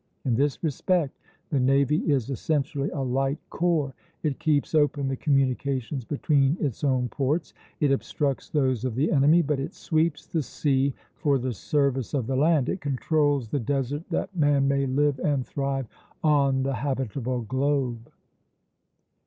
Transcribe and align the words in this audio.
In 0.25 0.33
this 0.33 0.63
respect 0.63 1.15
the 1.51 1.59
navy 1.59 1.97
is 2.11 2.31
essentially 2.31 2.89
a 2.89 3.01
light 3.01 3.37
corps; 3.51 3.93
it 4.23 4.39
keeps 4.39 4.73
open 4.73 5.07
the 5.07 5.15
communications 5.15 6.05
between 6.05 6.57
its 6.59 6.83
own 6.83 7.07
ports, 7.07 7.53
it 7.79 7.91
obstructs 7.91 8.49
those 8.49 8.83
of 8.83 8.95
the 8.95 9.11
enemy; 9.11 9.43
but 9.43 9.59
it 9.59 9.75
sweeps 9.75 10.25
the 10.25 10.41
sea 10.41 10.95
for 11.13 11.37
the 11.37 11.53
service 11.53 12.15
of 12.15 12.25
the 12.25 12.35
land, 12.35 12.67
it 12.67 12.81
controls 12.81 13.49
the 13.49 13.59
desert 13.59 14.01
that 14.09 14.35
man 14.35 14.67
may 14.67 14.87
live 14.87 15.19
and 15.19 15.45
thrive 15.45 15.85
on 16.23 16.63
the 16.63 16.73
habitable 16.73 17.41
globe. 17.43 18.11